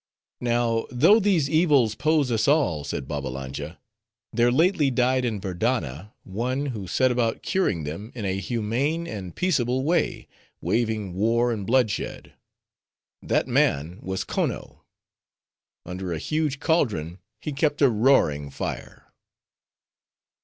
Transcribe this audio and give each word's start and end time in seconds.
"Now, 0.39 0.87
though 0.89 1.19
these 1.19 1.47
evils 1.47 1.93
pose 1.93 2.31
us 2.31 2.47
all," 2.47 2.83
said 2.83 3.07
Babbalanja, 3.07 3.77
"there 4.33 4.51
lately 4.51 4.89
died 4.89 5.23
in 5.23 5.39
Verdanna, 5.39 6.11
one, 6.23 6.65
who 6.73 6.87
set 6.87 7.11
about 7.11 7.43
curing 7.43 7.83
them 7.83 8.11
in 8.15 8.25
a 8.25 8.39
humane 8.39 9.05
and 9.05 9.35
peaceable 9.35 9.83
way, 9.83 10.27
waving 10.59 11.13
war 11.13 11.51
and 11.51 11.67
bloodshed. 11.67 12.33
That 13.21 13.47
man 13.47 13.99
was 14.01 14.25
Konno. 14.25 14.79
Under 15.85 16.11
a 16.11 16.17
huge 16.17 16.59
caldron, 16.59 17.19
he 17.39 17.51
kept 17.53 17.79
a 17.79 17.87
roaring 17.91 18.49
fire." 18.49 19.13